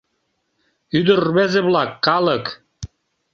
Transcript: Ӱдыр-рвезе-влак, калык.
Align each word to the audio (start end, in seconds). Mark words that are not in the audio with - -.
Ӱдыр-рвезе-влак, 0.97 1.91
калык. 2.05 2.45